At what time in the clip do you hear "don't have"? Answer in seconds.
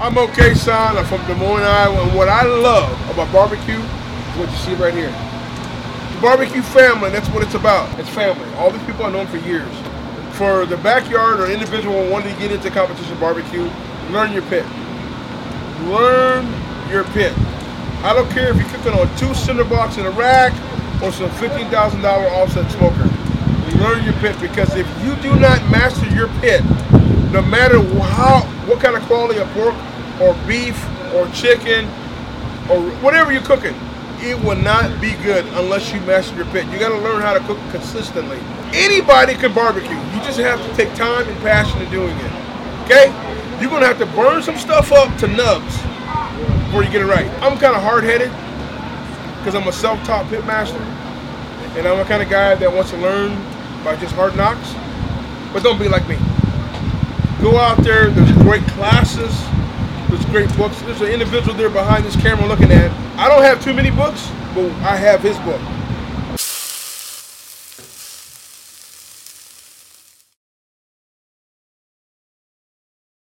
63.28-63.62